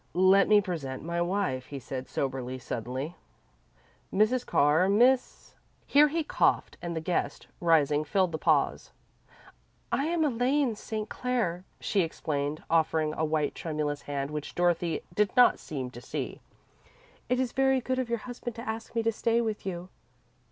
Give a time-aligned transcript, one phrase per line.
[0.15, 3.13] "Let me present my wife," he said, sobering suddenly.
[4.11, 4.43] "Mrs.
[4.43, 5.53] Carr, Miss"
[5.85, 8.89] Here he coughed, and the guest, rising, filled the pause.
[9.91, 11.07] "I am Elaine St.
[11.07, 16.41] Clair," she explained, offering a white, tremulous hand which Dorothy did not seem to see.
[17.29, 19.89] "It is very good of your husband to ask me to stay with you."